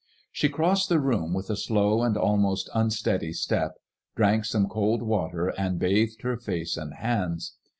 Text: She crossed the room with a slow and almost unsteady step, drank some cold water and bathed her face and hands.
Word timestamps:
She 0.31 0.49
crossed 0.49 0.89
the 0.89 0.99
room 0.99 1.31
with 1.31 1.51
a 1.51 1.55
slow 1.55 2.01
and 2.01 2.17
almost 2.17 2.71
unsteady 2.73 3.33
step, 3.33 3.73
drank 4.15 4.45
some 4.45 4.67
cold 4.67 5.03
water 5.03 5.49
and 5.49 5.77
bathed 5.77 6.23
her 6.23 6.37
face 6.37 6.75
and 6.75 6.95
hands. 6.95 7.53